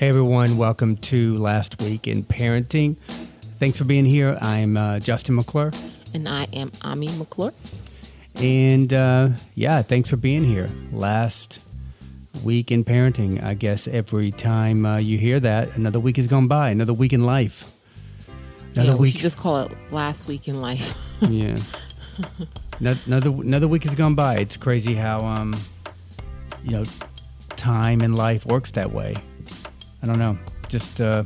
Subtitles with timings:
[0.00, 2.96] Hey everyone, welcome to Last Week in Parenting.
[3.58, 4.38] Thanks for being here.
[4.40, 5.72] I'm uh, Justin McClure.
[6.14, 7.52] And I am Ami McClure.
[8.34, 10.70] And uh, yeah, thanks for being here.
[10.90, 11.58] Last
[12.42, 13.42] week in parenting.
[13.42, 17.12] I guess every time uh, you hear that, another week has gone by, another week
[17.12, 17.70] in life.
[18.72, 19.18] Another yeah, we week.
[19.18, 20.94] just call it last week in life.
[21.28, 21.58] yeah.
[22.78, 24.38] Another another week has gone by.
[24.38, 25.54] It's crazy how um,
[26.64, 26.84] you know,
[27.50, 29.14] time and life works that way.
[30.02, 30.38] I don't know.
[30.68, 31.24] Just uh,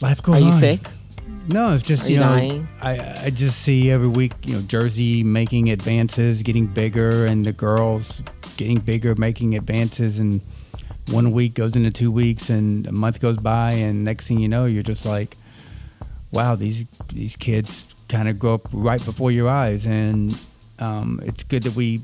[0.00, 0.42] life goes on.
[0.42, 0.58] Are you on.
[0.58, 0.88] sick?
[1.48, 2.68] No, it's just Are you, you know dying?
[2.82, 7.52] I I just see every week you know Jersey making advances, getting bigger, and the
[7.52, 8.22] girls
[8.56, 10.42] getting bigger, making advances, and
[11.10, 14.48] one week goes into two weeks, and a month goes by, and next thing you
[14.48, 15.38] know, you're just like,
[16.32, 20.38] wow, these these kids kind of grow up right before your eyes, and
[20.78, 22.02] um, it's good that we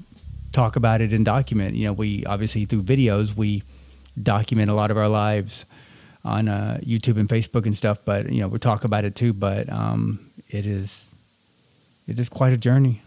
[0.53, 1.77] talk about it and document.
[1.77, 3.63] You know, we obviously through videos we
[4.21, 5.65] document a lot of our lives
[6.25, 7.99] on uh, YouTube and Facebook and stuff.
[8.05, 9.33] But you know, we talk about it too.
[9.33, 11.11] But um, it is
[12.07, 13.03] it is quite a journey.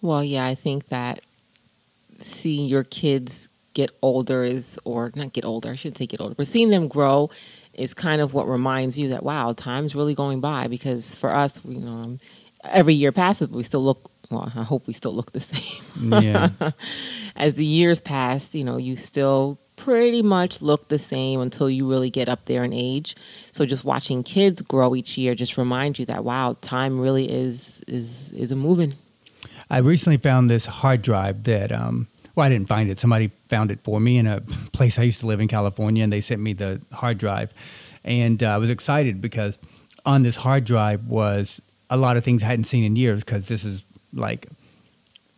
[0.00, 1.20] Well, yeah, I think that
[2.18, 6.34] seeing your kids get older is, or not get older, I shouldn't say get older,
[6.34, 7.30] but seeing them grow
[7.72, 10.68] is kind of what reminds you that wow, time's really going by.
[10.68, 12.18] Because for us, you know,
[12.64, 14.10] every year passes, but we still look.
[14.30, 16.12] Well, I hope we still look the same.
[16.22, 16.48] Yeah.
[17.36, 21.88] As the years pass, you know, you still pretty much look the same until you
[21.88, 23.14] really get up there in age.
[23.52, 27.82] So just watching kids grow each year just reminds you that wow, time really is
[27.86, 28.94] is is a moving.
[29.68, 32.98] I recently found this hard drive that um well I didn't find it.
[32.98, 34.40] Somebody found it for me in a
[34.72, 37.52] place I used to live in California and they sent me the hard drive.
[38.04, 39.58] And uh, I was excited because
[40.06, 41.60] on this hard drive was
[41.90, 44.46] a lot of things I hadn't seen in years because this is like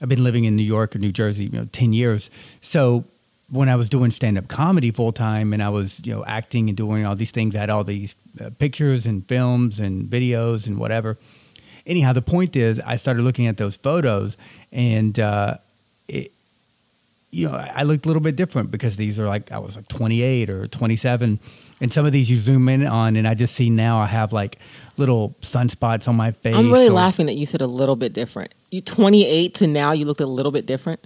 [0.01, 2.31] I've been living in New York or New Jersey, you know, 10 years.
[2.61, 3.07] So
[3.49, 6.69] when I was doing stand up comedy full time and I was, you know, acting
[6.69, 10.67] and doing all these things, I had all these uh, pictures and films and videos
[10.67, 11.17] and whatever.
[11.87, 14.37] Anyhow, the point is, I started looking at those photos
[14.73, 15.59] and, uh,
[16.09, 16.33] it,
[17.31, 19.89] you know, I looked a little bit different because these are like, I was like
[19.89, 21.39] 28 or 27.
[21.81, 24.33] And some of these you zoom in on, and I just see now I have
[24.33, 24.59] like
[24.97, 26.55] little sunspots on my face.
[26.55, 28.55] I'm really or, laughing that you said a little bit different.
[28.71, 31.05] You 28 to now, you looked a little bit different.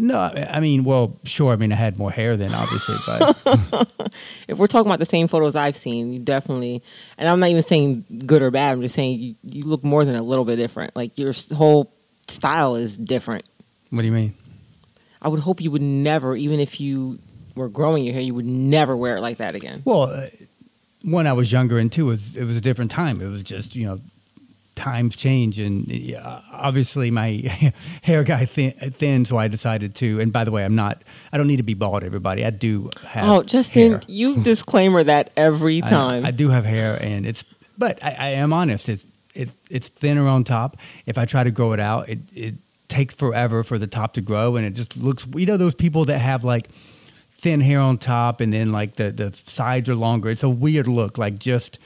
[0.00, 1.52] No, I mean, well, sure.
[1.52, 3.92] I mean, I had more hair then, obviously, but
[4.46, 6.84] if we're talking about the same photos I've seen, you definitely.
[7.18, 8.74] And I'm not even saying good or bad.
[8.74, 10.94] I'm just saying you, you look more than a little bit different.
[10.94, 11.92] Like your whole
[12.28, 13.44] style is different.
[13.90, 14.34] What do you mean?
[15.20, 17.18] I would hope you would never, even if you
[17.56, 19.82] were growing your hair, you would never wear it like that again.
[19.84, 20.26] Well, uh,
[21.02, 23.20] when I was younger, and two, it was, it was a different time.
[23.20, 24.00] It was just you know
[24.78, 25.90] times change and
[26.52, 27.72] obviously my
[28.02, 31.02] hair got thin, thin, so i decided to and by the way i'm not
[31.32, 32.44] i don't need to be bald everybody.
[32.44, 34.00] I do have oh justin hair.
[34.06, 36.24] you disclaimer that every time.
[36.24, 37.44] I, I, do have hair and it's
[37.76, 40.76] but I, I, am honest it's it, it's thinner on top.
[41.06, 42.54] If i try to grow it out it, it
[42.88, 46.04] takes forever for the top to grow and it just looks you know those people
[46.06, 46.68] that have like
[47.32, 50.30] thin hair on top and then like the the sides are longer?
[50.30, 51.78] It's a weird look like just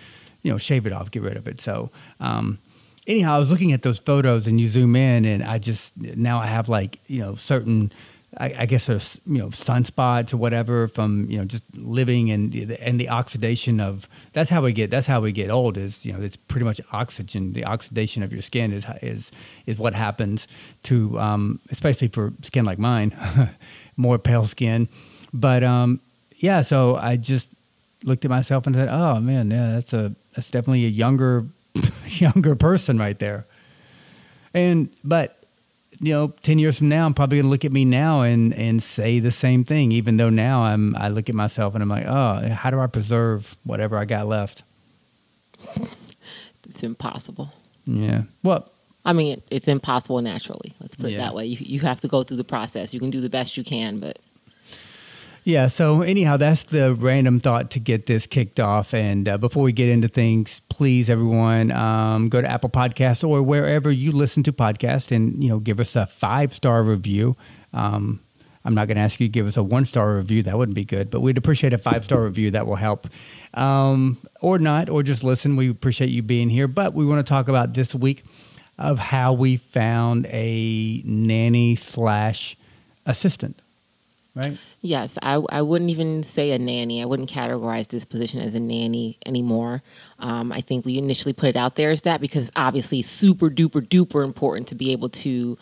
[0.42, 1.60] you know shave it off get rid of it.
[1.60, 2.58] So um
[3.06, 6.38] anyhow, I was looking at those photos and you zoom in, and I just now
[6.38, 7.92] I have like you know certain.
[8.38, 12.54] I, I guess there's you know sunspots or whatever from you know just living and
[12.54, 16.14] and the oxidation of that's how we get that's how we get old is you
[16.14, 19.32] know it's pretty much oxygen the oxidation of your skin is is
[19.66, 20.48] is what happens
[20.84, 23.14] to um, especially for skin like mine
[23.98, 24.88] more pale skin
[25.34, 26.00] but um,
[26.36, 27.50] yeah so I just
[28.02, 31.44] looked at myself and said oh man yeah that's a that's definitely a younger
[32.06, 33.46] younger person right there.
[34.54, 35.42] And but
[36.00, 38.54] you know, ten years from now, I'm probably going to look at me now and
[38.54, 39.92] and say the same thing.
[39.92, 42.86] Even though now I'm, I look at myself and I'm like, oh, how do I
[42.86, 44.64] preserve whatever I got left?
[46.68, 47.52] It's impossible.
[47.86, 48.22] Yeah.
[48.42, 48.70] Well,
[49.04, 50.74] I mean, it's impossible naturally.
[50.80, 51.46] Let's put it that way.
[51.46, 52.92] You you have to go through the process.
[52.92, 54.18] You can do the best you can, but
[55.44, 55.66] yeah.
[55.66, 58.94] So anyhow, that's the random thought to get this kicked off.
[58.94, 63.42] And uh, before we get into things, please, everyone, um, go to Apple Podcast or
[63.42, 67.36] wherever you listen to podcasts, and you know, give us a five star review.
[67.72, 68.20] Um,
[68.64, 70.44] I'm not going to ask you to give us a one star review.
[70.44, 72.52] That wouldn't be good, but we'd appreciate a five star review.
[72.52, 73.08] That will help.
[73.54, 75.56] Um, or not, or just listen.
[75.56, 76.68] We appreciate you being here.
[76.68, 78.24] But we want to talk about this week
[78.78, 82.56] of how we found a nanny slash
[83.04, 83.60] assistant
[84.34, 84.56] right?
[84.84, 87.00] Yes, I, I wouldn't even say a nanny.
[87.00, 89.82] I wouldn't categorize this position as a nanny anymore.
[90.18, 93.80] Um, I think we initially put it out there as that because obviously super duper
[93.80, 95.56] duper important to be able to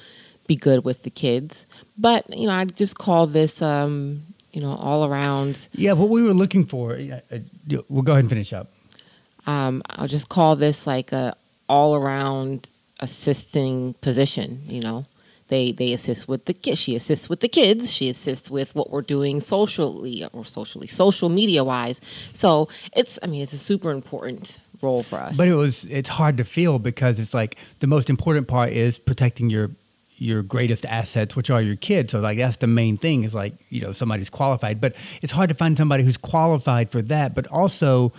[0.46, 1.66] be good with the kids.
[1.98, 4.22] But you know, I just call this um,
[4.52, 5.68] you know, all around.
[5.72, 6.94] Yeah, what we were looking for.
[6.94, 7.38] Uh, uh,
[7.88, 8.72] we'll go ahead and finish up.
[9.46, 11.36] Um, I'll just call this like a
[11.68, 12.68] all around
[13.00, 14.62] assisting position.
[14.66, 15.06] You know,
[15.50, 16.80] they they assist with the kids.
[16.80, 17.92] She assists with the kids.
[17.92, 22.00] She assists with what we're doing socially or socially social media wise.
[22.32, 25.36] So it's I mean it's a super important role for us.
[25.36, 28.98] But it was it's hard to feel because it's like the most important part is
[28.98, 29.70] protecting your
[30.16, 32.12] your greatest assets, which are your kids.
[32.12, 34.80] So like that's the main thing is like, you know, somebody's qualified.
[34.80, 38.12] But it's hard to find somebody who's qualified for that, but also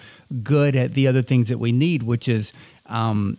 [0.44, 2.54] good at the other things that we need, which is
[2.88, 3.38] um,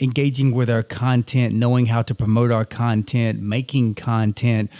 [0.00, 4.70] engaging with our content, knowing how to promote our content, making content,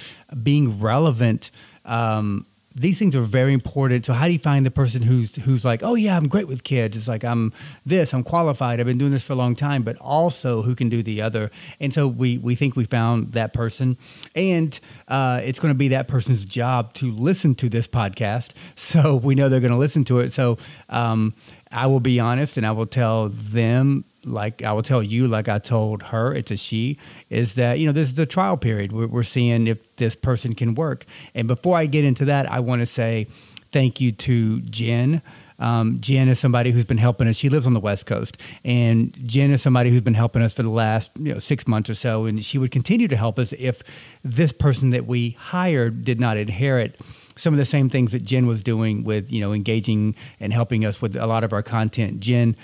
[0.43, 1.51] being relevant.
[1.85, 2.47] Um,
[2.77, 4.05] these things are very important.
[4.05, 6.65] So how do you find the person who's who's like, oh yeah, I'm great with
[6.65, 6.97] kids.
[6.97, 7.53] It's like I'm
[7.87, 8.81] this, I'm qualified.
[8.81, 11.51] I've been doing this for a long time, but also who can do the other.
[11.79, 13.97] And so we we think we found that person,
[14.35, 18.53] and uh, it's going to be that person's job to listen to this podcast.
[18.77, 20.33] So we know they're going to listen to it.
[20.33, 20.59] So
[20.89, 21.35] um,
[21.73, 25.49] I will be honest, and I will tell them like I will tell you, like
[25.49, 26.99] I told her, it's a she,
[27.31, 28.93] is that, you know, this is the trial period.
[28.93, 31.05] We're, we're seeing if this person can work.
[31.35, 33.27] And before I get into that, I want to say
[33.73, 35.21] thank you to Jen.
[35.59, 37.37] Um, Jen is somebody who's been helping us.
[37.37, 40.63] She lives on the West Coast, and Jen is somebody who's been helping us for
[40.63, 43.53] the last you know six months or so, and she would continue to help us
[43.57, 43.83] if
[44.25, 47.01] this person that we hired did not inherit
[47.37, 50.85] some of the same things that Jen was doing with you know engaging and helping
[50.85, 52.21] us with a lot of our content.
[52.21, 52.57] Jen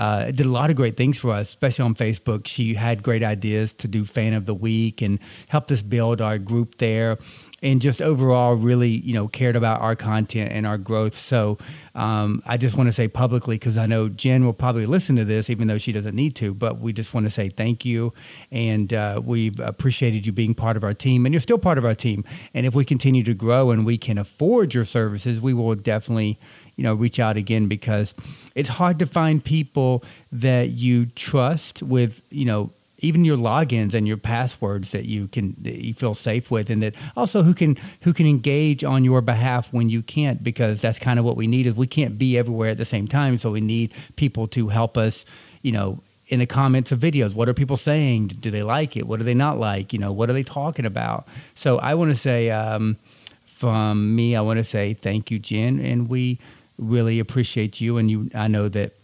[0.00, 2.46] uh, did a lot of great things for us, especially on Facebook.
[2.46, 5.18] She had great ideas to do fan of the week and
[5.48, 7.18] helped us build our group there.
[7.62, 11.14] And just overall, really, you know, cared about our content and our growth.
[11.14, 11.58] So,
[11.94, 15.26] um, I just want to say publicly because I know Jen will probably listen to
[15.26, 16.54] this, even though she doesn't need to.
[16.54, 18.14] But we just want to say thank you,
[18.50, 21.84] and uh, we've appreciated you being part of our team, and you're still part of
[21.84, 22.24] our team.
[22.54, 26.38] And if we continue to grow and we can afford your services, we will definitely
[26.80, 28.14] you know reach out again because
[28.54, 34.08] it's hard to find people that you trust with you know even your logins and
[34.08, 37.76] your passwords that you can that you feel safe with and that also who can
[38.00, 41.46] who can engage on your behalf when you can't because that's kind of what we
[41.46, 43.36] need is we can't be everywhere at the same time.
[43.36, 45.26] So we need people to help us
[45.60, 47.34] you know in the comments of videos.
[47.34, 48.28] What are people saying?
[48.28, 49.06] Do they like it?
[49.06, 49.92] What do they not like?
[49.92, 51.28] You know what are they talking about?
[51.54, 52.96] So i want to say um,
[53.44, 55.78] from me i want to say thank you jen.
[55.78, 56.38] And we
[56.80, 58.30] really appreciate you, and you.
[58.34, 58.96] I know that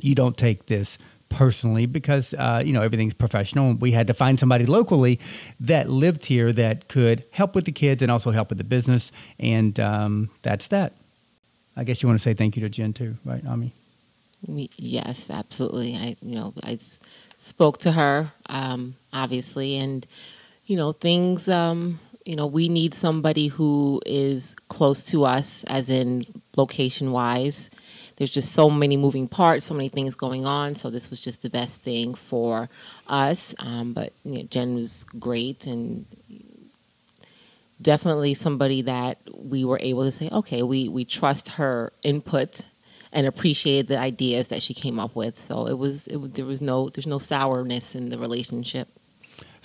[0.00, 3.74] you don't take this personally because uh, you know everything's professional.
[3.74, 5.18] We had to find somebody locally
[5.60, 9.12] that lived here that could help with the kids and also help with the business,
[9.38, 10.94] and um, that's that.
[11.76, 13.72] I guess you want to say thank you to Jen too, right, Ami?
[14.46, 15.96] Yes, absolutely.
[15.96, 16.78] I you know I
[17.38, 20.06] spoke to her um, obviously, and
[20.66, 21.48] you know things.
[21.48, 26.24] Um, you know, we need somebody who is close to us, as in
[26.58, 27.70] location wise.
[28.16, 30.74] There's just so many moving parts, so many things going on.
[30.74, 32.68] So this was just the best thing for
[33.06, 33.54] us.
[33.60, 36.04] Um, but you know, Jen was great and
[37.80, 42.60] definitely somebody that we were able to say, okay, we we trust her input
[43.10, 45.40] and appreciate the ideas that she came up with.
[45.40, 48.97] So it was it, there was no there's no sourness in the relationship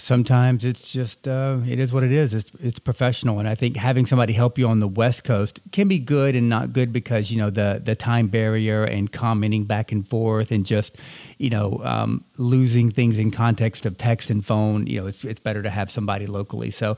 [0.03, 2.33] sometimes it's just uh, it is what it is.
[2.33, 5.88] It's it's professional, and I think having somebody help you on the West Coast can
[5.88, 9.91] be good and not good because you know the the time barrier and commenting back
[9.91, 10.98] and forth and just
[11.38, 14.86] you know um, losing things in context of text and phone.
[14.88, 16.69] You know, it's it's better to have somebody locally.
[16.69, 16.98] So.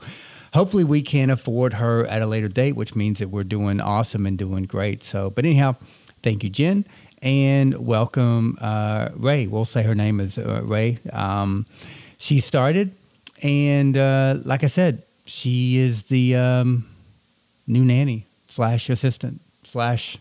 [0.54, 4.24] Hopefully, we can afford her at a later date, which means that we're doing awesome
[4.24, 5.02] and doing great.
[5.02, 5.76] So, but anyhow,
[6.22, 6.86] thank you, Jen,
[7.20, 9.48] and welcome, uh, Ray.
[9.48, 10.98] We'll say her name is uh, Ray.
[11.12, 11.66] Um,
[12.18, 12.92] she started,
[13.42, 16.88] and uh, like I said, she is the um,
[17.66, 20.18] new nanny slash assistant slash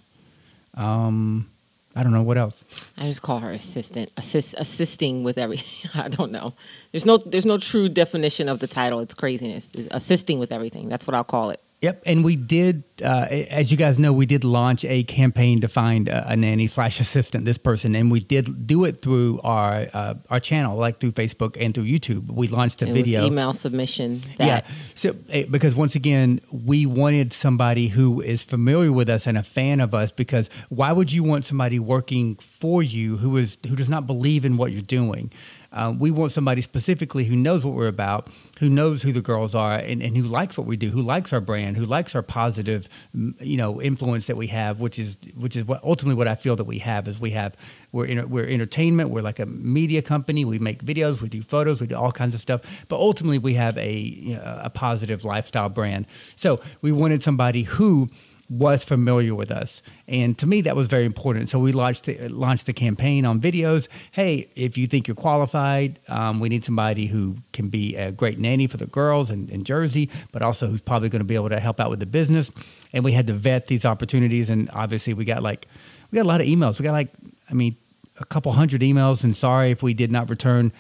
[0.73, 1.49] um,
[1.95, 2.63] I don't know what else.
[2.97, 5.89] I just call her assistant, assist, assisting with everything.
[6.03, 6.53] I don't know.
[6.91, 8.99] There's no there's no true definition of the title.
[8.99, 9.71] It's craziness.
[9.73, 10.89] It's assisting with everything.
[10.89, 11.61] That's what I'll call it.
[11.85, 15.67] Yep, and we did, uh, as you guys know, we did launch a campaign to
[15.67, 19.85] find a, a nanny slash assistant, this person, and we did do it through our
[19.93, 22.31] uh, our channel, like through Facebook and through YouTube.
[22.31, 24.23] We launched a it video, email submission.
[24.39, 24.61] yeah,
[24.95, 29.43] so eh, because once again, we wanted somebody who is familiar with us and a
[29.43, 30.11] fan of us.
[30.11, 34.43] Because why would you want somebody working for you who is who does not believe
[34.43, 35.31] in what you're doing?
[35.71, 39.53] Uh, we want somebody specifically who knows what we're about who knows who the girls
[39.53, 42.21] are and, and who likes what we do, who likes our brand, who likes our
[42.21, 46.27] positive, mm, you know, influence that we have, which is which is what ultimately what
[46.27, 47.55] I feel that we have is we have
[47.91, 51.81] we're in, we're entertainment, we're like a media company, we make videos, we do photos,
[51.81, 55.23] we do all kinds of stuff, but ultimately we have a you know, a positive
[55.23, 56.05] lifestyle brand.
[56.35, 58.09] So we wanted somebody who
[58.49, 59.81] was familiar with us.
[60.07, 61.49] And to me, that was very important.
[61.49, 63.87] So we launched the, launched the campaign on videos.
[64.11, 68.37] Hey, if you think you're qualified, um, we need somebody who can be a great
[68.37, 71.49] nanny for the girls in, in Jersey, but also who's probably going to be able
[71.49, 72.51] to help out with the business.
[72.93, 74.49] And we had to vet these opportunities.
[74.49, 75.67] And obviously, we got like,
[76.11, 76.77] we got a lot of emails.
[76.79, 77.09] We got like,
[77.49, 77.75] I mean,
[78.19, 79.23] a couple hundred emails.
[79.23, 80.71] And sorry if we did not return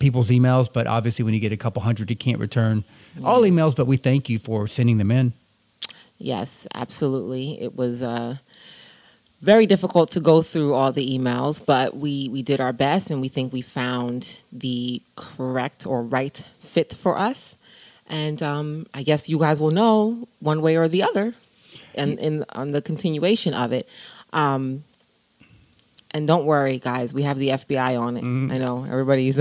[0.00, 2.82] people's emails, but obviously, when you get a couple hundred, you can't return
[3.24, 3.76] all emails.
[3.76, 5.32] But we thank you for sending them in.
[6.18, 7.60] Yes, absolutely.
[7.60, 8.36] It was uh,
[9.40, 13.20] very difficult to go through all the emails, but we, we did our best and
[13.20, 17.56] we think we found the correct or right fit for us.
[18.08, 21.34] And um, I guess you guys will know one way or the other
[21.94, 23.88] and in, on the continuation of it.
[24.32, 24.84] Um,
[26.10, 28.24] and don't worry, guys, we have the FBI on it.
[28.24, 28.50] Mm-hmm.
[28.50, 29.38] I know everybody's.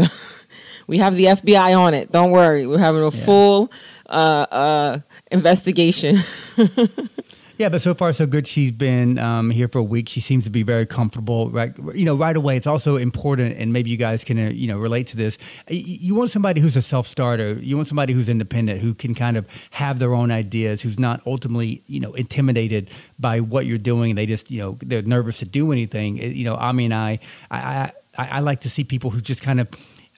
[0.88, 2.12] we have the FBI on it.
[2.12, 3.26] Don't worry, we're having a yeah.
[3.26, 3.72] full
[4.08, 5.00] uh, uh,
[5.32, 6.18] investigation.
[7.58, 8.48] yeah, but so far so good.
[8.48, 10.08] She's been um, here for a week.
[10.10, 11.50] She seems to be very comfortable.
[11.50, 12.56] Right, you know, right away.
[12.56, 15.38] It's also important, and maybe you guys can uh, you know relate to this.
[15.70, 17.54] You want somebody who's a self starter.
[17.54, 21.22] You want somebody who's independent, who can kind of have their own ideas, who's not
[21.26, 24.16] ultimately you know intimidated by what you're doing.
[24.16, 26.18] They just you know they're nervous to do anything.
[26.18, 27.20] You know, Ami and I,
[27.50, 29.68] I, I, I like to see people who just kind of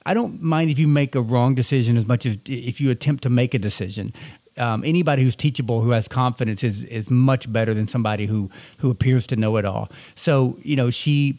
[0.06, 3.22] I don't mind if you make a wrong decision as much as if you attempt
[3.24, 4.12] to make a decision
[4.56, 8.90] um, anybody who's teachable, who has confidence, is is much better than somebody who who
[8.90, 9.90] appears to know it all.
[10.14, 11.38] So you know she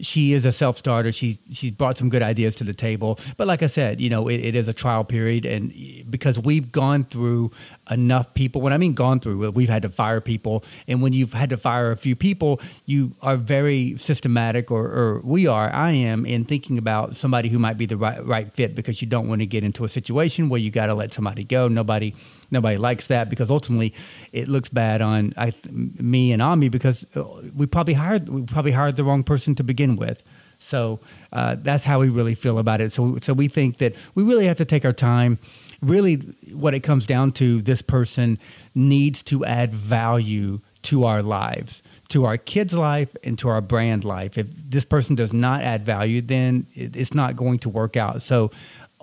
[0.00, 1.12] she is a self starter.
[1.12, 3.18] She she's brought some good ideas to the table.
[3.36, 5.72] But like I said, you know, it, it is a trial period, and
[6.08, 7.50] because we've gone through
[7.90, 8.60] enough people.
[8.60, 11.56] When I mean gone through, we've had to fire people, and when you've had to
[11.56, 15.72] fire a few people, you are very systematic, or, or we are.
[15.72, 19.08] I am in thinking about somebody who might be the right right fit because you
[19.08, 21.68] don't want to get into a situation where you got to let somebody go.
[21.68, 22.14] Nobody
[22.50, 23.94] nobody likes that because ultimately
[24.32, 28.72] it looks bad on I, me and Ami because uh, we probably hired we probably
[28.72, 30.22] hired the wrong person to begin with.
[30.58, 31.00] So
[31.32, 32.92] uh, that's how we really feel about it.
[32.92, 35.38] So so we think that we really have to take our time.
[35.82, 36.16] Really,
[36.52, 38.38] what it comes down to, this person
[38.74, 44.04] needs to add value to our lives to our kids' life and to our brand
[44.04, 44.36] life.
[44.36, 48.20] If this person does not add value, then it's not going to work out.
[48.22, 48.50] So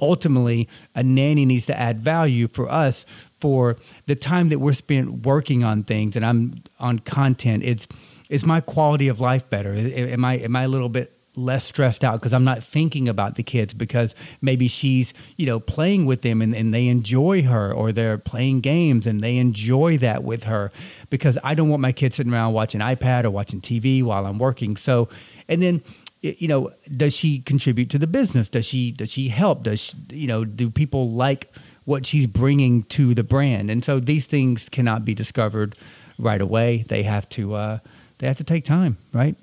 [0.01, 3.06] ultimately, a nanny needs to add value for us
[3.39, 7.63] for the time that we're spent working on things and I'm on content.
[7.63, 7.88] It's
[8.30, 9.74] is my quality of life better?
[9.74, 13.36] Am I am I a little bit less stressed out because I'm not thinking about
[13.36, 17.72] the kids because maybe she's, you know, playing with them and, and they enjoy her
[17.72, 20.72] or they're playing games and they enjoy that with her
[21.10, 24.39] because I don't want my kids sitting around watching iPad or watching TV while I'm
[24.39, 24.75] working.
[24.75, 25.10] So,
[25.48, 25.84] and then
[26.22, 28.50] you know, does she contribute to the business?
[28.50, 29.64] Does she does she help?
[29.64, 31.54] Does she, you know, do people like
[31.88, 33.70] what she's bringing to the brand.
[33.70, 35.74] And so these things cannot be discovered
[36.20, 36.84] right away.
[36.86, 37.80] They have to uh,
[38.18, 39.38] they have to take time, right?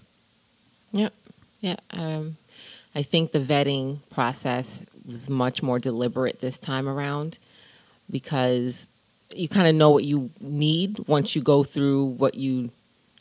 [0.93, 1.09] Yeah,
[1.61, 1.77] Yeah.
[1.91, 2.37] Um,
[2.95, 7.39] I think the vetting process was much more deliberate this time around
[8.11, 8.91] because
[9.35, 12.71] you kind of know what you need once you go through what you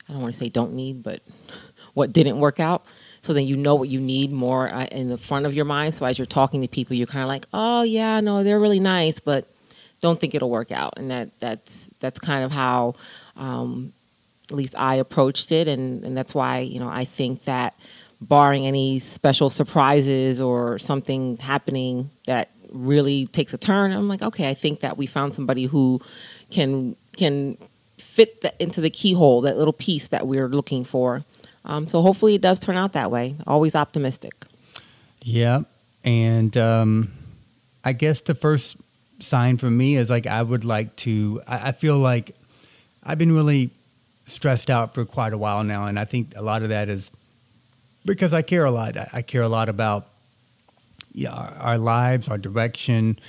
[0.10, 1.22] I don't want to say don't need, but
[1.94, 2.86] what didn't work out
[3.24, 5.94] so then you know what you need more uh, in the front of your mind.
[5.94, 8.82] So as you're talking to people, you're kind of like, oh yeah, no, they're really
[8.82, 9.50] nice, but
[10.02, 10.94] don't think it'll work out.
[10.98, 12.96] And that that's that's kind of how
[13.38, 13.94] um,
[14.50, 17.80] at least I approached it, and and that's why you know I think that
[18.20, 24.50] barring any special surprises or something happening that really takes a turn, I'm like, okay,
[24.50, 26.02] I think that we found somebody who
[26.52, 27.58] can can
[27.98, 31.24] fit the, into the keyhole, that little piece that we're looking for.
[31.66, 33.36] Um, so hopefully it does turn out that way.
[33.48, 34.34] Always optimistic.
[35.22, 35.62] Yeah.
[36.04, 37.14] And um,
[37.84, 38.76] I guess the first
[39.20, 42.36] sign for me is like I would like to, I, I feel like
[43.04, 43.70] I've been really
[44.28, 45.86] stressed out for quite a while now.
[45.88, 47.12] And I think a lot of that is
[48.06, 48.96] because I care a lot.
[49.14, 50.08] I care a lot about
[51.14, 53.20] yeah, our, our lives, our direction,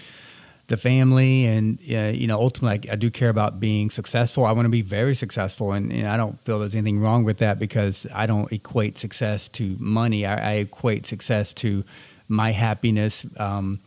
[0.67, 4.47] the family and uh, you know ultimately I, I, do care about being successful.
[4.47, 7.39] I want to be very successful and, and, i don't feel there's anything wrong with
[7.39, 10.25] that because i don't equate success to money.
[10.25, 11.85] I, I equate success to
[12.29, 13.81] my happiness um,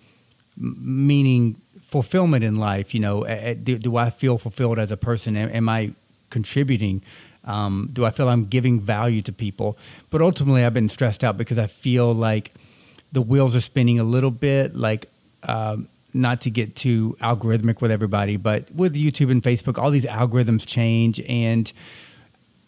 [0.56, 3.24] meaning fulfillment in life you know.
[3.56, 5.36] Do, do, i feel fulfilled as a person?
[5.36, 5.94] Am, am i
[6.30, 7.02] contributing?
[7.44, 9.78] Um, do i feel i'm giving value to people?
[10.12, 12.54] But ultimately i've been stressed out because i feel like
[13.12, 15.10] the wheels are spinning a little bit like
[15.44, 20.06] um, not to get too algorithmic with everybody, but with YouTube and Facebook, all these
[20.06, 21.72] algorithms change, and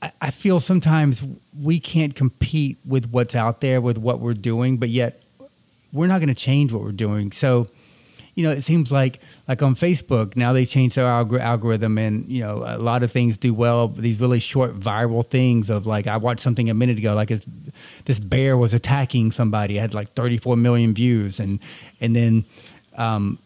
[0.01, 1.23] I, I feel sometimes
[1.59, 5.21] we can't compete with what's out there with what we're doing, but yet
[5.91, 7.31] we're not going to change what we're doing.
[7.31, 7.67] So,
[8.35, 12.29] you know, it seems like like on Facebook now they changed their algor- algorithm, and
[12.29, 13.89] you know a lot of things do well.
[13.89, 17.31] These really short viral things of like I watched something a minute ago, like
[18.05, 21.59] this bear was attacking somebody, it had like 34 million views, and
[21.99, 22.45] and then
[22.99, 23.39] um,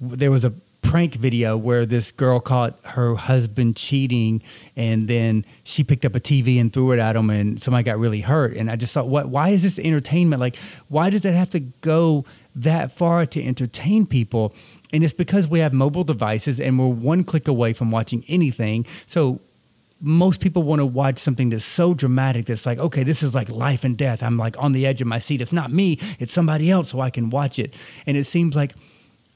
[0.00, 0.52] there was a
[0.82, 4.42] prank video where this girl caught her husband cheating
[4.76, 7.98] and then she picked up a TV and threw it at him and somebody got
[7.98, 8.56] really hurt.
[8.56, 10.40] And I just thought what why is this entertainment?
[10.40, 10.56] Like
[10.88, 12.24] why does it have to go
[12.56, 14.54] that far to entertain people?
[14.92, 18.84] And it's because we have mobile devices and we're one click away from watching anything.
[19.06, 19.40] So
[20.02, 23.48] most people want to watch something that's so dramatic that's like okay this is like
[23.48, 24.22] life and death.
[24.22, 25.40] I'm like on the edge of my seat.
[25.40, 27.74] It's not me it's somebody else so i can watch it.
[28.06, 28.74] And it seems like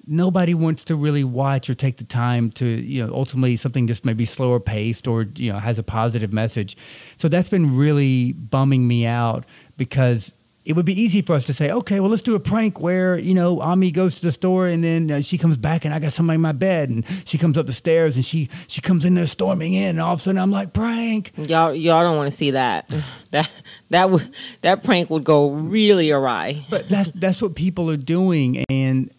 [0.06, 4.04] nobody wants to really watch or take the time to you know ultimately something just
[4.04, 6.76] maybe slower paced or you know has a positive message.
[7.16, 9.44] So that's been really bumming me out
[9.76, 10.32] because
[10.66, 13.16] it would be easy for us to say okay well let's do a prank where
[13.16, 15.98] you know ami goes to the store and then uh, she comes back and i
[15.98, 19.04] got somebody in my bed and she comes up the stairs and she she comes
[19.04, 22.16] in there storming in and all of a sudden i'm like prank y'all y'all don't
[22.16, 22.90] want to see that
[23.30, 23.50] that
[23.90, 28.64] that would that prank would go really awry but that's that's what people are doing
[28.68, 29.10] and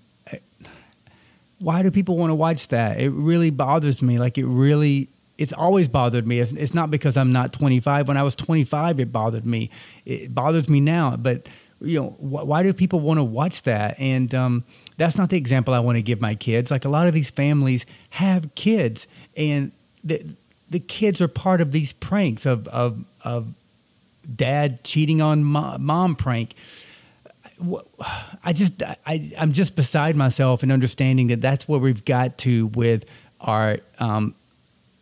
[1.59, 2.99] why do people want to watch that?
[2.99, 4.19] It really bothers me.
[4.19, 6.39] Like it really, it's always bothered me.
[6.39, 8.08] It's, it's, not because I'm not 25.
[8.08, 9.70] When I was 25, it bothered me.
[10.06, 11.15] It bothers me now.
[11.15, 11.48] But
[11.79, 14.00] you know, wh- why do people want to watch that?
[14.00, 14.63] And um,
[14.98, 16.72] that's not the example I want to give my kids.
[16.72, 19.72] Like a lot of these families have kids, and
[20.03, 20.25] the
[20.70, 23.53] the kids are part of these pranks of of of
[24.36, 26.56] dad cheating on mom, mom prank
[28.44, 28.74] I just
[29.06, 33.06] I I'm just beside myself in understanding that that's where we've got to with
[33.41, 34.36] our um,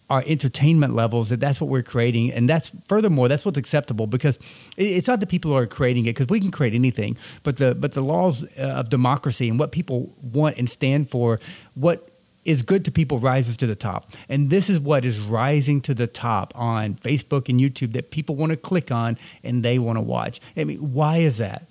[0.10, 2.32] our entertainment levels that that's what we're creating.
[2.32, 4.40] And that's furthermore that's what's acceptable because
[4.78, 7.74] it's not the people who are creating it because we can create anything but the
[7.76, 11.40] but the laws uh, of democracy and what people want and stand for
[11.74, 12.10] what
[12.44, 14.14] is good to people rises to the top.
[14.30, 18.36] And this is what is rising to the top on facebook and youtube that people
[18.36, 20.40] want to click on and they want to watch.
[20.56, 21.66] I mean why is that?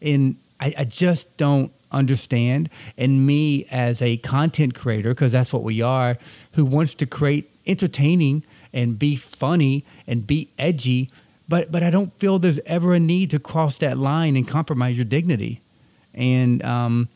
[0.00, 2.68] And I, I just don't understand.
[2.96, 6.18] And me as a content creator, because that's what we are,
[6.52, 11.08] who wants to create entertaining and be funny and be edgy,
[11.48, 14.96] but but I don't feel there's ever a need to cross that line and compromise
[14.96, 15.60] your dignity.
[16.14, 17.08] And um,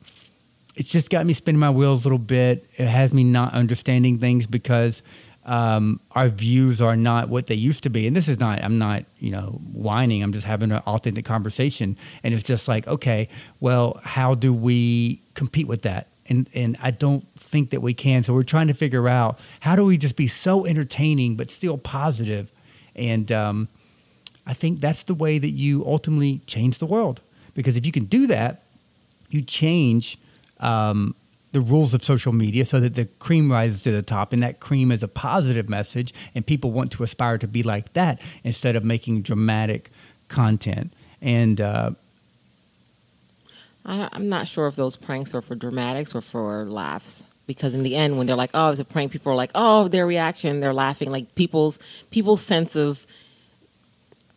[0.74, 2.66] it's just got me spinning my wheels a little bit.
[2.76, 5.02] It has me not understanding things because
[5.46, 8.06] um, our views are not what they used to be.
[8.06, 10.22] And this is not, I'm not, you know, whining.
[10.22, 11.96] I'm just having an authentic conversation.
[12.24, 13.28] And it's just like, okay,
[13.60, 16.08] well, how do we compete with that?
[16.28, 18.24] And, and I don't think that we can.
[18.24, 21.78] So we're trying to figure out how do we just be so entertaining, but still
[21.78, 22.50] positive?
[22.96, 23.68] And um,
[24.44, 27.20] I think that's the way that you ultimately change the world.
[27.54, 28.64] Because if you can do that,
[29.30, 30.18] you change
[30.58, 31.14] um,
[31.52, 34.60] the rules of social media so that the cream rises to the top and that
[34.60, 38.76] cream is a positive message and people want to aspire to be like that instead
[38.76, 39.90] of making dramatic
[40.28, 40.92] content.
[41.22, 41.92] And uh,
[43.84, 47.84] I, am not sure if those pranks are for dramatics or for laughs because in
[47.84, 50.60] the end when they're like oh it's a prank people are like oh their reaction
[50.60, 51.10] they're laughing.
[51.10, 51.78] Like people's
[52.10, 53.06] people's sense of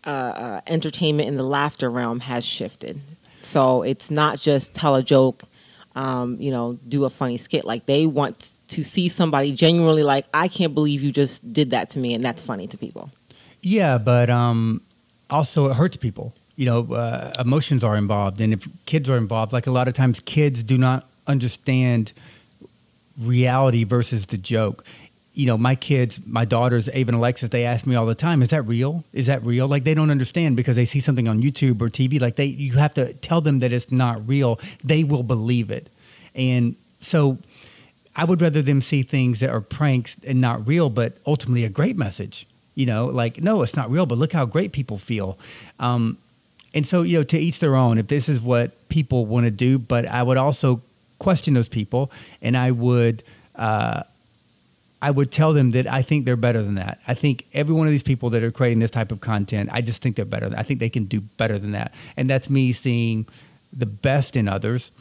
[0.06, 3.02] uh, uh, entertainment in the laughter realm has shifted.
[3.42, 5.44] So it's not just tell a joke
[5.96, 7.66] um, you know, do a funny skit.
[7.66, 11.90] Like they want to see somebody genuinely like, I can't believe you just did that
[11.92, 13.12] to me, and that's funny to people.
[13.62, 14.82] Yeah, but um,
[15.30, 16.34] also it hurts people.
[16.56, 19.94] You know, uh, emotions are involved, and if kids are involved, like a lot of
[19.94, 22.12] times, kids do not understand
[23.20, 24.86] reality versus the joke
[25.40, 28.42] you know, my kids, my daughters, Ava and Alexis, they ask me all the time,
[28.42, 29.06] "Is that real?
[29.14, 32.20] Is that real?" Like they don't understand because they see something on YouTube or TV.
[32.20, 34.60] Like they, you have to tell them that it's not real.
[34.84, 35.90] They will believe it,
[36.36, 37.38] and so
[38.18, 41.70] I would rather them see things that are pranks and not real, but ultimately a
[41.70, 42.46] great message.
[42.76, 45.40] You know, like no, it's not real, but look how great people feel.
[45.80, 46.18] Um,
[46.74, 47.98] and so, you know, to each their own.
[47.98, 50.82] If this is what people want to do, but I would also
[51.18, 53.24] question those people, and I would.
[53.56, 54.04] Uh,
[55.02, 57.00] I would tell them that I think they're better than that.
[57.08, 59.82] I think every one of these people that are creating this type of content, I
[59.82, 60.52] just think they're better.
[60.58, 61.94] I think they can do better than that.
[62.18, 63.26] And that's me seeing
[63.72, 64.92] the best in others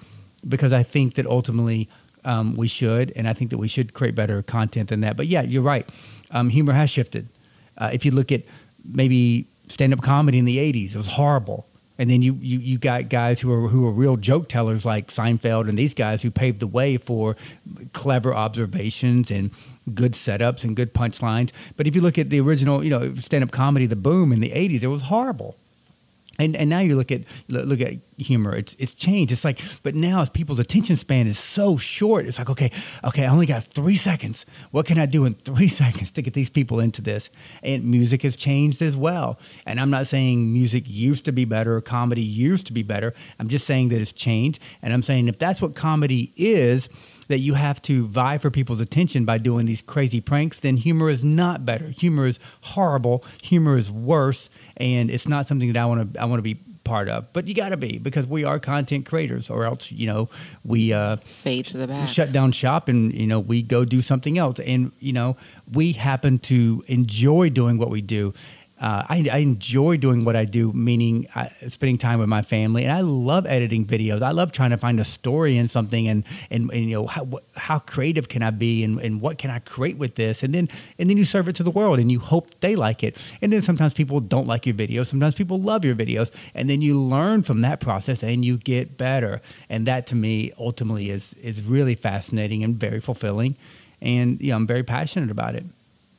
[0.47, 1.89] because I think that ultimately
[2.25, 5.17] um, we should, and I think that we should create better content than that.
[5.17, 5.89] But yeah, you're right.
[6.31, 7.29] Um, humor has shifted.
[7.77, 8.43] Uh, if you look at
[8.85, 11.67] maybe stand up comedy in the 80s, it was horrible.
[11.99, 15.09] And then you, you you got guys who are who are real joke tellers like
[15.09, 17.37] Seinfeld and these guys who paved the way for
[17.93, 19.51] clever observations and
[19.95, 21.51] good setups and good punchlines.
[21.77, 24.41] But if you look at the original, you know, stand up comedy, the boom in
[24.41, 25.57] the '80s, it was horrible.
[26.39, 28.55] And, and now you look at look at humor.
[28.55, 29.33] It's it's changed.
[29.33, 32.27] It's like, but now as people's attention span is so short.
[32.27, 32.71] It's like, okay,
[33.05, 34.47] okay, I only got three seconds.
[34.71, 37.29] What can I do in three seconds to get these people into this?
[37.63, 39.39] And music has changed as well.
[39.67, 43.15] And I'm not saying music used to be better, or comedy used to be better.
[43.41, 44.61] I'm just saying that it's changed.
[44.81, 46.89] And I'm saying if that's what comedy is,
[47.29, 51.09] that you have to vie for people's attention by doing these crazy pranks, then humor
[51.09, 51.89] is not better.
[51.89, 53.25] Humor is horrible.
[53.43, 56.59] Humor is worse, and it's not something that I want to I want to be
[56.89, 57.33] part of.
[57.33, 60.29] But you got to be because we are content creators, or else you know
[60.65, 64.01] we uh, fade to the back, shut down shop, and you know we go do
[64.01, 64.59] something else.
[64.59, 65.37] And you know
[65.73, 68.33] we happen to enjoy doing what we do
[68.81, 72.85] uh, I, I, enjoy doing what I do, meaning uh, spending time with my family,
[72.85, 74.23] and I love editing videos.
[74.23, 77.29] I love trying to find a story in something, and and, and you know how
[77.57, 80.69] how creative can I be, and, and what can I create with this, and then
[80.99, 83.53] and then you serve it to the world, and you hope they like it, and
[83.53, 86.97] then sometimes people don't like your videos, sometimes people love your videos, and then you
[86.97, 91.63] learn from that process, and you get better, and that to me ultimately is is
[91.63, 93.57] really fascinating and very fulfilling,
[94.01, 95.65] and you know, I'm very passionate about it,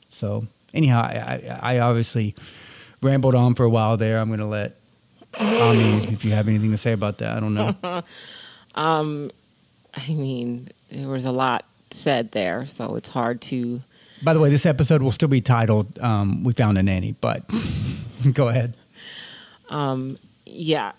[0.10, 2.36] so anyhow, I, I, I obviously
[3.02, 4.20] rambled on for a while there.
[4.20, 4.80] I'm going to let
[5.40, 7.76] Ami, if you have anything to say about that, I don't know.
[8.76, 9.32] um,
[9.94, 13.82] I mean, there was a lot said there, so it's hard to.
[14.24, 17.50] By the way, this episode will still be titled um, "We Found a Nanny," but
[18.34, 18.76] go ahead.
[19.70, 20.94] Um, yeah,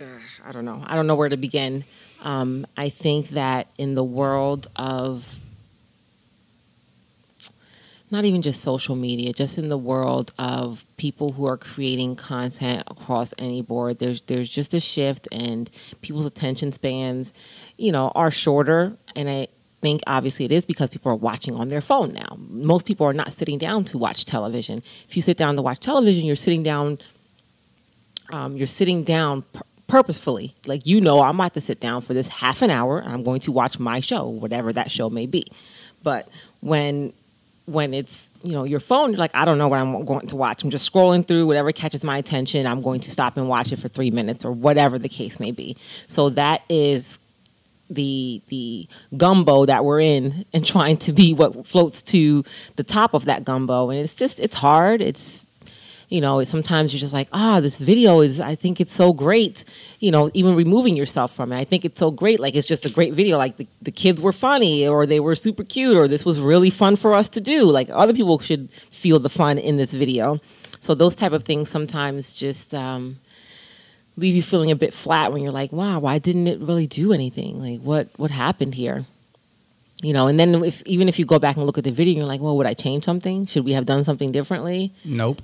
[0.00, 0.04] uh,
[0.44, 0.82] I don't know.
[0.86, 1.84] I don't know where to begin.
[2.22, 5.38] Um, I think that in the world of
[8.10, 12.82] not even just social media, just in the world of people who are creating content
[12.88, 13.98] across any board.
[13.98, 15.70] There's there's just a shift, and
[16.02, 17.32] people's attention spans,
[17.78, 18.96] you know, are shorter.
[19.14, 19.48] And I
[19.80, 22.36] think obviously it is because people are watching on their phone now.
[22.38, 24.82] Most people are not sitting down to watch television.
[25.08, 26.98] If you sit down to watch television, you're sitting down.
[28.32, 29.44] Um, you're sitting down
[29.86, 30.54] purposefully.
[30.66, 32.98] Like you know, I'm about to sit down for this half an hour.
[32.98, 35.44] and I'm going to watch my show, whatever that show may be.
[36.02, 36.28] But
[36.60, 37.12] when
[37.70, 40.64] when it's you know your phone like i don't know what i'm going to watch.
[40.64, 42.66] I'm just scrolling through whatever catches my attention.
[42.66, 45.52] I'm going to stop and watch it for three minutes or whatever the case may
[45.52, 45.76] be.
[46.06, 47.20] So that is
[47.88, 52.44] the the gumbo that we're in and trying to be what floats to
[52.76, 53.90] the top of that gumbo.
[53.90, 55.02] And it's just it's hard.
[55.02, 55.44] It's
[56.10, 59.64] you know, sometimes you're just like, ah, this video is, I think it's so great,
[60.00, 61.56] you know, even removing yourself from it.
[61.56, 62.40] I think it's so great.
[62.40, 63.38] Like, it's just a great video.
[63.38, 66.68] Like, the, the kids were funny or they were super cute or this was really
[66.68, 67.70] fun for us to do.
[67.70, 70.40] Like, other people should feel the fun in this video.
[70.80, 73.20] So, those type of things sometimes just, um,
[74.16, 77.12] leave you feeling a bit flat when you're like, wow, why didn't it really do
[77.12, 77.60] anything?
[77.60, 79.04] Like, what what happened here?
[80.02, 82.16] You know, and then if even if you go back and look at the video,
[82.16, 83.46] you're like, well, would I change something?
[83.46, 84.92] Should we have done something differently?
[85.04, 85.40] Nope.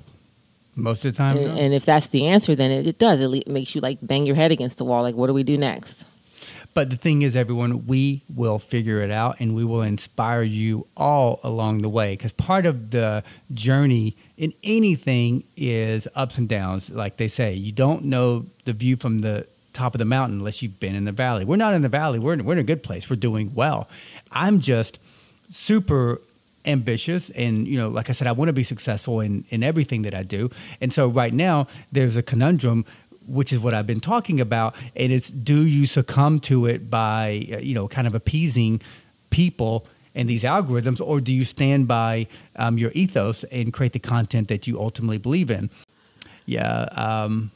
[0.77, 3.19] Most of the time, and, and if that's the answer, then it, it does.
[3.19, 5.01] It makes you like bang your head against the wall.
[5.01, 6.05] Like, what do we do next?
[6.75, 10.85] But the thing is, everyone, we will figure it out and we will inspire you
[10.95, 12.13] all along the way.
[12.13, 16.91] Because part of the journey in anything is ups and downs.
[16.91, 20.61] Like they say, you don't know the view from the top of the mountain unless
[20.61, 21.45] you've been in the valley.
[21.45, 23.09] We're not in the valley, we're in, we're in a good place.
[23.09, 23.89] We're doing well.
[24.31, 24.99] I'm just
[25.49, 26.21] super
[26.67, 30.01] ambitious and you know like i said i want to be successful in in everything
[30.03, 30.49] that i do.
[30.81, 32.85] And so right now there's a conundrum
[33.25, 37.47] which is what i've been talking about and it's do you succumb to it by
[37.51, 38.81] uh, you know kind of appeasing
[39.29, 43.99] people and these algorithms or do you stand by um, your ethos and create the
[43.99, 45.69] content that you ultimately believe in?
[46.45, 47.51] Yeah um,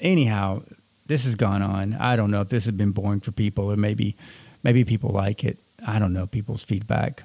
[0.00, 0.62] anyhow
[1.06, 1.92] this has gone on.
[1.94, 4.16] I don't know if this has been boring for people or maybe
[4.62, 5.58] maybe people like it.
[5.86, 7.24] I don't know people's feedback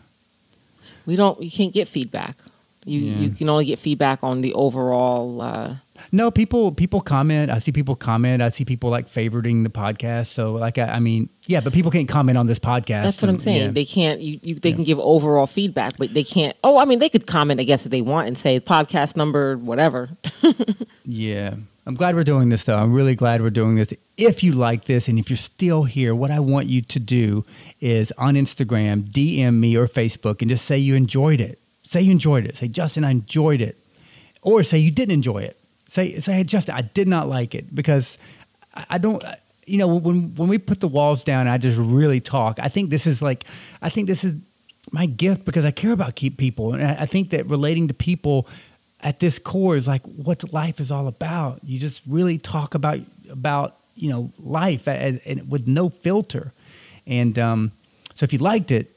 [1.09, 2.37] we don't you can't get feedback.
[2.85, 3.17] You yeah.
[3.17, 5.41] you can only get feedback on the overall.
[5.41, 5.75] Uh,
[6.11, 7.49] no, people people comment.
[7.49, 8.43] I see people comment.
[8.43, 10.27] I see people like favoriting the podcast.
[10.27, 13.03] So like I, I mean, yeah, but people can't comment on this podcast.
[13.03, 13.61] That's what I'm saying.
[13.61, 13.71] Yeah.
[13.71, 14.21] They can't.
[14.21, 14.75] You, you they yeah.
[14.75, 16.55] can give overall feedback, but they can't.
[16.63, 17.59] Oh, I mean, they could comment.
[17.59, 20.09] I guess if they want and say podcast number whatever.
[21.05, 21.55] yeah.
[21.89, 22.75] I'm glad we're doing this, though.
[22.75, 23.91] I'm really glad we're doing this.
[24.15, 27.43] If you like this and if you're still here, what I want you to do
[27.81, 31.57] is on Instagram, DM me or Facebook and just say you enjoyed it.
[31.81, 32.57] Say you enjoyed it.
[32.57, 33.75] Say, Justin, I enjoyed it.
[34.43, 35.59] Or say you didn't enjoy it.
[35.87, 38.19] Say, say, Justin, I did not like it because
[38.91, 39.23] I don't,
[39.65, 42.59] you know, when, when we put the walls down, I just really talk.
[42.61, 43.45] I think this is like,
[43.81, 44.35] I think this is
[44.91, 46.75] my gift because I care about keep people.
[46.75, 48.47] And I, I think that relating to people
[49.01, 51.59] at this core is like what life is all about.
[51.63, 56.53] You just really talk about about you know life and, and with no filter.
[57.05, 57.71] And um,
[58.15, 58.95] so if you liked it,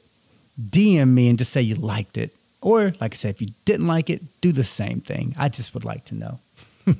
[0.59, 2.35] DM me and just say you liked it.
[2.61, 5.35] Or like I said, if you didn't like it, do the same thing.
[5.37, 6.39] I just would like to know.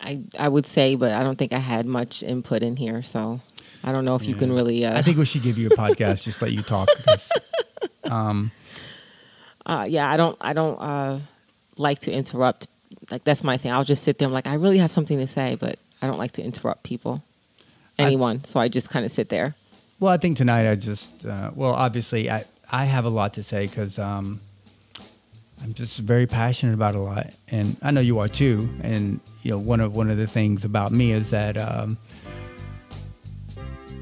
[0.00, 3.40] I I would say, but I don't think I had much input in here, so
[3.82, 4.84] I don't know if you can really.
[4.84, 6.88] Uh, I think we should give you a podcast, just let you talk.
[8.04, 8.52] Um,
[9.68, 11.20] uh, yeah, I don't I don't uh,
[11.76, 12.66] like to interrupt.
[13.10, 13.70] Like that's my thing.
[13.72, 14.26] I'll just sit there.
[14.26, 17.22] I'm like, I really have something to say, but I don't like to interrupt people,
[17.98, 18.44] I- anyone.
[18.44, 19.54] so I just kind of sit there.
[20.00, 23.42] Well, I think tonight I just, uh, well, obviously I, I have a lot to
[23.42, 24.40] say because um,
[25.60, 28.68] I'm just very passionate about a lot, and I know you are too.
[28.82, 31.98] And you know, one of one of the things about me is that um,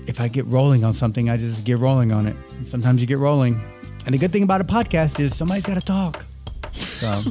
[0.07, 2.37] if I get rolling on something, I just get rolling on it.
[2.51, 3.61] And sometimes you get rolling,
[4.07, 6.25] and the good thing about a podcast is somebody's got to talk.
[6.73, 7.23] So,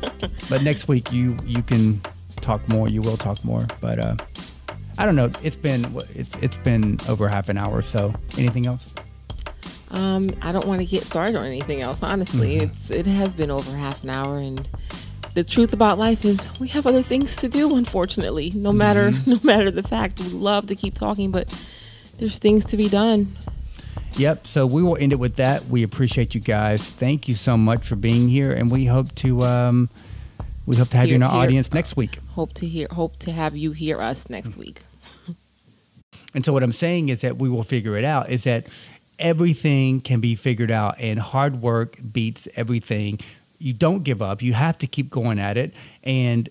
[0.50, 2.00] but next week you you can
[2.42, 2.88] talk more.
[2.88, 3.98] You will talk more, but.
[3.98, 4.16] Uh,
[4.96, 5.28] I don't know.
[5.42, 7.82] It's been it's it's been over half an hour.
[7.82, 8.86] So anything else?
[9.90, 12.00] Um, I don't want to get started on anything else.
[12.04, 12.64] Honestly, Mm-hmm.
[12.70, 14.68] it's it has been over half an hour, and
[15.34, 17.74] the truth about life is we have other things to do.
[17.76, 19.30] Unfortunately, no matter Mm-hmm.
[19.32, 21.68] no matter the fact, we love to keep talking, but
[22.18, 23.36] there's things to be done.
[24.16, 24.46] Yep.
[24.46, 25.66] So we will end it with that.
[25.66, 26.88] We appreciate you guys.
[26.88, 29.90] Thank you so much for being here, and we hope to um,
[30.66, 31.40] we hope to have you in our here.
[31.40, 32.18] audience next week.
[32.30, 34.82] Hope to hear hope to have you hear us next week.
[36.32, 38.30] And so what I'm saying is that we will figure it out.
[38.30, 38.66] Is that
[39.18, 43.20] everything can be figured out, and hard work beats everything.
[43.58, 44.42] You don't give up.
[44.42, 46.48] You have to keep going at it, and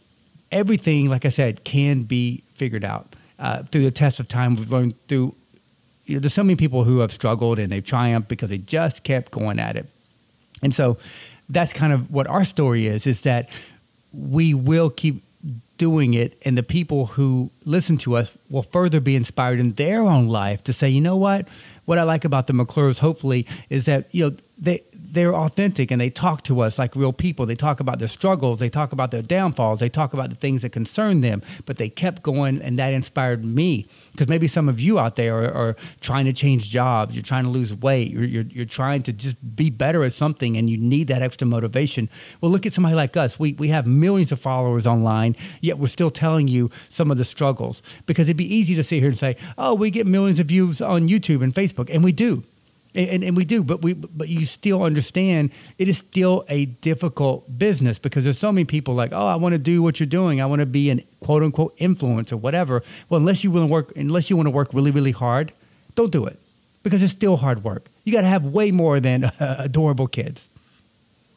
[0.52, 4.56] everything, like I said, can be figured out uh, through the test of time.
[4.56, 5.36] We've learned through.
[6.06, 9.04] You know, there's so many people who have struggled and they've triumphed because they just
[9.04, 9.88] kept going at it.
[10.62, 10.98] And so
[11.50, 13.50] that's kind of what our story is is that
[14.12, 15.24] we will keep
[15.78, 20.02] doing it and the people who listen to us will further be inspired in their
[20.02, 21.48] own life to say, you know what?
[21.86, 24.84] What I like about the McClures, hopefully, is that, you know, they
[25.14, 27.46] they're authentic and they talk to us like real people.
[27.46, 30.64] They talk about their struggles, they talk about their downfalls, they talk about the things
[30.64, 33.88] that concern them, but they kept going and that inspired me.
[34.12, 37.44] Because maybe some of you out there are, are trying to change jobs, you're trying
[37.44, 40.78] to lose weight, you're, you're, you're trying to just be better at something and you
[40.78, 42.10] need that extra motivation.
[42.42, 43.40] Well, look at somebody like us.
[43.40, 47.26] We, we have millions of followers online, yet we're still telling you some of the
[47.26, 47.84] struggles.
[48.08, 50.82] Because it'd be easy to sit here and say, oh, we get millions of views
[50.82, 51.90] on YouTube and Facebook.
[51.94, 52.44] And we do.
[52.96, 57.58] And, and, we do, but we but you still understand it is still a difficult
[57.58, 60.40] business because there's so many people like, oh, I want to do what you're doing.
[60.40, 62.84] I want to be an quote unquote influencer, whatever.
[63.10, 65.54] Well, unless you want to work, unless you want to work really, really hard,
[65.96, 66.40] don't do it
[66.84, 67.88] because it's still hard work.
[68.04, 70.48] You got to have way more than adorable kids.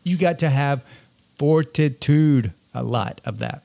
[0.04, 0.82] You got to have
[1.38, 3.62] fortitude, a lot of that.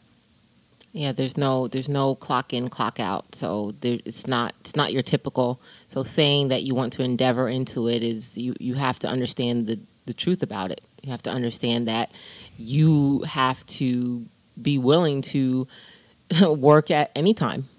[0.93, 3.36] Yeah, there's no there's no clock in clock out.
[3.36, 5.62] So there, it's not it's not your typical.
[5.88, 9.67] So saying that you want to endeavor into it is you you have to understand
[9.67, 10.82] the the truth about it.
[11.01, 12.12] You have to understand that
[12.58, 14.25] you have to
[14.62, 15.67] be willing to
[16.41, 17.69] work at any time.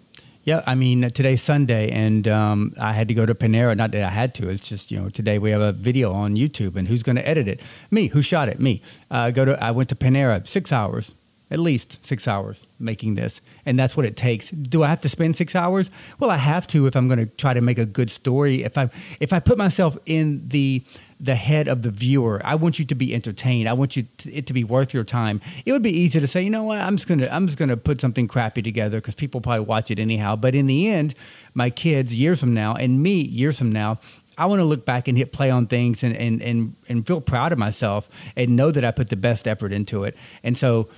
[0.45, 3.77] Yeah, I mean today's Sunday, and um, I had to go to Panera.
[3.77, 4.49] Not that I had to.
[4.49, 7.29] It's just you know today we have a video on YouTube, and who's going to
[7.29, 7.61] edit it?
[7.91, 8.09] Me.
[8.09, 8.59] Who shot it?
[8.59, 8.83] Me.
[9.11, 9.63] Uh, go to.
[9.63, 10.45] I went to Panera.
[10.45, 11.15] Six hours,
[11.53, 14.51] at least six hours making this, and that's what it takes.
[14.51, 15.91] Do I have to spend six hours?
[16.19, 18.65] Well, I have to if I'm going to try to make a good story.
[18.65, 20.83] If I if I put myself in the
[21.23, 22.41] the head of the viewer.
[22.45, 23.69] I want you to be entertained.
[23.69, 25.41] I want you to, it to be worth your time.
[25.65, 27.77] It would be easy to say, you know what, I'm just gonna I'm just gonna
[27.77, 30.35] put something crappy together because people probably watch it anyhow.
[30.35, 31.15] But in the end,
[31.55, 34.01] my kids years from now and me years from now.
[34.39, 37.21] I want to look back and hit play on things and, and, and, and feel
[37.21, 40.17] proud of myself and know that I put the best effort into it.
[40.43, 40.89] And so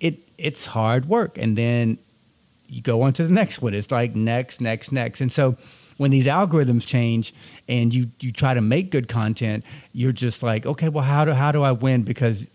[0.00, 1.36] it it's hard work.
[1.38, 1.98] And then
[2.68, 3.74] you go on to the next one.
[3.74, 5.20] It's like next, next, next.
[5.20, 5.56] And so
[5.96, 7.34] when these algorithms change
[7.68, 11.32] and you you try to make good content, you're just like, okay, well, how do
[11.32, 12.02] how do I win?
[12.02, 12.46] Because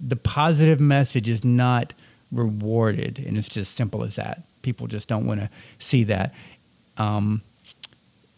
[0.00, 1.92] the positive message is not
[2.30, 4.42] rewarded, and it's just simple as that.
[4.62, 6.34] People just don't want to see that.
[6.96, 7.42] Um,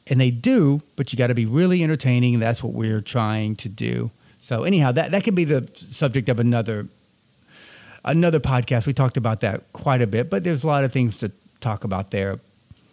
[0.06, 2.34] and they do, but you got to be really entertaining.
[2.34, 4.10] And that's what we're trying to do.
[4.40, 6.88] So anyhow, that that could be the subject of another
[8.04, 8.86] another podcast.
[8.86, 11.84] We talked about that quite a bit, but there's a lot of things to talk
[11.84, 12.40] about there.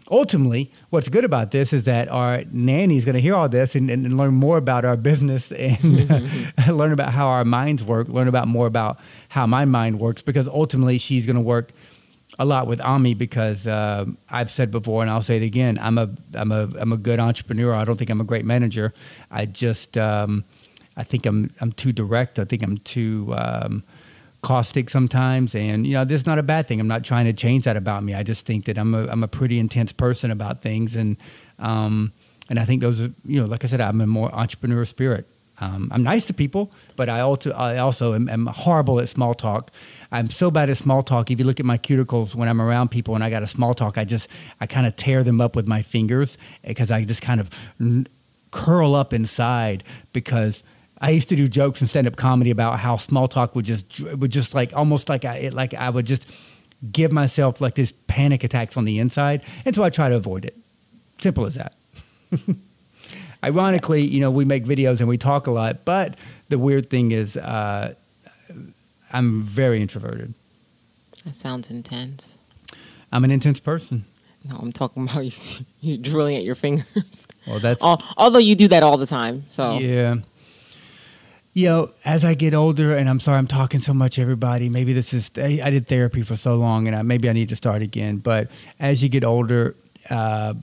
[0.10, 3.90] Ultimately, what's good about this is that our nanny's going to hear all this and,
[3.90, 8.30] and, and learn more about our business and learn about how our minds work, learn
[8.30, 11.74] about more about how my mind works, because ultimately she's going to work
[12.40, 15.78] a lot with Ami because uh, I've said before and I'll say it again.
[15.82, 17.74] I'm a I'm a I'm a good entrepreneur.
[17.74, 18.94] I don't think I'm a great manager.
[19.32, 20.44] I just um,
[20.96, 22.40] I think I'm I'm too direct.
[22.40, 23.84] I think I'm too um,
[24.42, 26.80] caustic sometimes, and you know, this is not a bad thing.
[26.80, 28.14] I'm not trying to change that about me.
[28.14, 31.18] I just think that I'm a I'm a pretty intense person about things, and
[31.60, 32.14] um,
[32.50, 35.28] and I think those are you know, like I said, I'm a more entrepreneur spirit.
[35.60, 39.34] Um, I'm nice to people, but I also I also am, am horrible at small
[39.34, 39.72] talk.
[40.12, 41.32] I'm so bad at small talk.
[41.32, 43.74] If you look at my cuticles when I'm around people and I got a small
[43.74, 44.30] talk, I just
[44.62, 47.50] I kind of tear them up with my fingers because I just kind of
[47.82, 48.08] n-
[48.52, 50.64] curl up inside because
[51.00, 54.00] I used to do jokes and stand up comedy about how small talk would just
[54.02, 56.26] would just like almost like I it, like I would just
[56.92, 60.46] give myself like this panic attacks on the inside, and so I try to avoid
[60.46, 60.58] it.
[61.20, 61.74] Simple as that.
[63.44, 66.16] Ironically, you know, we make videos and we talk a lot, but
[66.50, 67.94] the weird thing is, uh,
[69.14, 70.34] I'm very introverted.
[71.24, 72.38] That sounds intense.
[73.12, 74.06] I'm an intense person.
[74.44, 77.28] No, I'm talking about you, you drilling at your fingers.
[77.46, 80.16] Well, that's Al- Although you do that all the time, so Yeah.
[81.58, 84.70] You know, as I get older, and I'm sorry I'm talking so much, everybody.
[84.70, 87.56] Maybe this is I, did therapy for so long, and I, maybe I need to
[87.56, 88.18] start again.
[88.18, 89.76] But as you get older,
[90.12, 90.54] uh,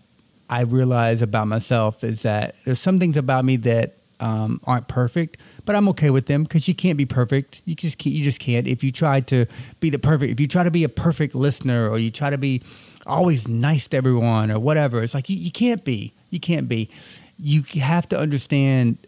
[0.49, 5.39] I realize about myself is that there's some things about me that um, aren't perfect,
[5.65, 7.61] but I'm okay with them because you can't be perfect.
[7.65, 8.69] You just can't, you just can't.
[8.69, 9.47] If you try to
[9.81, 12.39] be the perfect, if you try to be a perfect listener, or you try to
[12.39, 12.63] be
[13.05, 16.13] always nice to everyone, or whatever, it's like you, you can't be.
[16.31, 16.89] You can't be.
[17.37, 18.99] You have to understand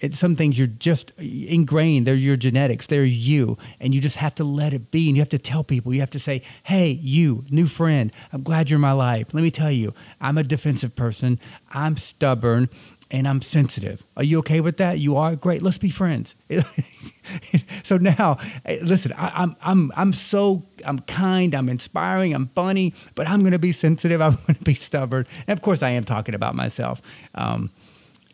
[0.00, 2.06] it's some things you're just ingrained.
[2.06, 2.86] They're your genetics.
[2.86, 5.08] They're you, and you just have to let it be.
[5.08, 5.94] And you have to tell people.
[5.94, 8.12] You have to say, "Hey, you, new friend.
[8.32, 9.32] I'm glad you're in my life.
[9.32, 11.40] Let me tell you, I'm a defensive person.
[11.70, 12.68] I'm stubborn."
[13.08, 14.04] And I'm sensitive.
[14.16, 14.98] Are you okay with that?
[14.98, 15.62] You are great.
[15.62, 16.34] Let's be friends.
[17.84, 19.12] so now, eh, listen.
[19.12, 21.54] I, I'm I'm I'm so I'm kind.
[21.54, 22.34] I'm inspiring.
[22.34, 22.94] I'm funny.
[23.14, 24.20] But I'm going to be sensitive.
[24.22, 25.24] I'm going to be stubborn.
[25.46, 27.00] And of course, I am talking about myself.
[27.36, 27.70] Um,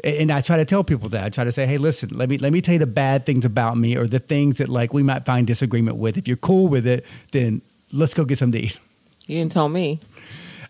[0.05, 1.25] and I try to tell people that.
[1.25, 3.45] I try to say, "Hey, listen, let me let me tell you the bad things
[3.45, 6.17] about me, or the things that like we might find disagreement with.
[6.17, 8.79] If you're cool with it, then let's go get some to eat."
[9.27, 10.01] you didn't tell me.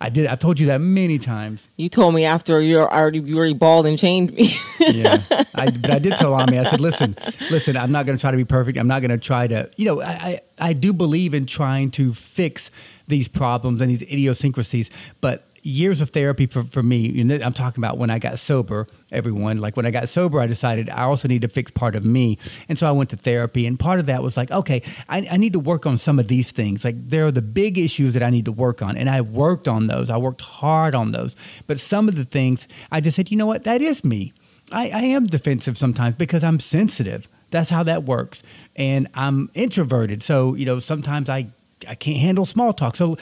[0.00, 0.26] I did.
[0.26, 1.68] I've told you that many times.
[1.76, 4.50] You told me after you're already you already balled and chained me.
[4.82, 5.18] Yeah,
[5.54, 6.58] I, but I did tell Ami.
[6.58, 7.16] I said, "Listen,
[7.52, 7.76] listen.
[7.76, 8.76] I'm not going to try to be perfect.
[8.76, 9.70] I'm not going to try to.
[9.76, 12.68] You know, I, I I do believe in trying to fix
[13.06, 17.96] these problems and these idiosyncrasies, but." Years of therapy for, for me, I'm talking about
[17.96, 19.58] when I got sober, everyone.
[19.58, 22.36] Like when I got sober, I decided I also need to fix part of me.
[22.68, 23.64] And so I went to therapy.
[23.66, 26.26] And part of that was like, okay, I, I need to work on some of
[26.26, 26.84] these things.
[26.84, 28.96] Like there are the big issues that I need to work on.
[28.96, 30.10] And I worked on those.
[30.10, 31.36] I worked hard on those.
[31.68, 33.62] But some of the things, I just said, you know what?
[33.62, 34.32] That is me.
[34.72, 37.28] I, I am defensive sometimes because I'm sensitive.
[37.50, 38.42] That's how that works.
[38.74, 40.22] And I'm introverted.
[40.22, 41.48] So, you know, sometimes I,
[41.86, 42.96] I can't handle small talk.
[42.96, 43.16] So,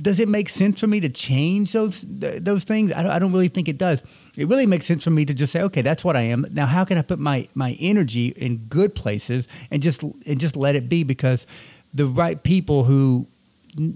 [0.00, 2.92] does it make sense for me to change those those things?
[2.92, 4.02] I don't, I don't really think it does.
[4.36, 6.46] It really makes sense for me to just say, okay, that's what I am.
[6.52, 10.56] Now, how can I put my my energy in good places and just and just
[10.56, 11.02] let it be?
[11.02, 11.46] Because
[11.92, 13.26] the right people who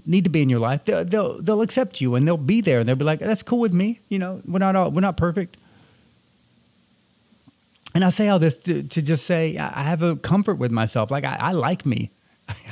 [0.05, 2.79] need to be in your life, they'll, they'll they'll accept you and they'll be there
[2.79, 3.99] and they'll be like, that's cool with me.
[4.09, 5.57] You know, we're not all, we're not perfect.
[7.95, 11.09] And I say all this to, to just say I have a comfort with myself.
[11.09, 12.11] Like I, I like me.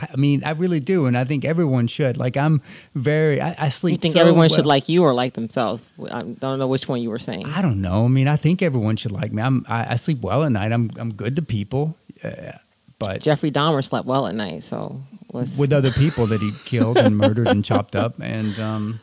[0.02, 2.18] I mean, I really do, and I think everyone should.
[2.18, 2.62] Like I'm
[2.94, 3.42] very.
[3.42, 3.94] I, I sleep.
[3.94, 5.82] you think so everyone should like you or like themselves?
[6.12, 7.46] I don't know which one you were saying.
[7.46, 8.06] I don't know.
[8.06, 9.42] I mean, I think everyone should like me.
[9.42, 9.66] I'm.
[9.68, 10.72] I, I sleep well at night.
[10.72, 10.92] I'm.
[10.98, 12.54] I'm good to people, uh,
[13.00, 15.02] but Jeffrey Dahmer slept well at night, so
[15.34, 15.58] let's.
[15.58, 19.00] with other people that he killed and murdered and chopped up, and um,